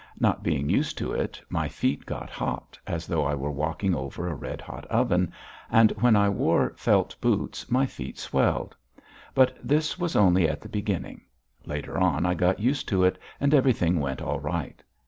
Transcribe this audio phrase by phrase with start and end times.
[0.19, 4.27] Not being used to it, my feet got hot, as though I were walking over
[4.27, 5.31] a red hot oven,
[5.69, 8.75] and when I wore felt boots my feet swelled.
[9.35, 11.21] But this was only at the beginning.
[11.67, 14.81] Later on I got used to it and everything went all right.